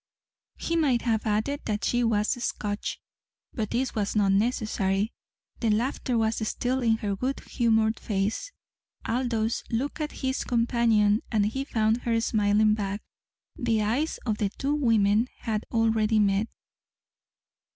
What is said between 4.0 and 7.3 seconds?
not necessary. The laughter was still in her